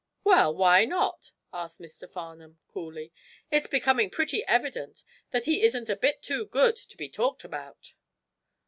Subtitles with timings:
[0.23, 2.09] "Well, why not?" asked Mr.
[2.09, 3.13] Farnum, coolly.
[3.51, 7.93] "It's becoming pretty evident that he isn't a bit too good to be talked about."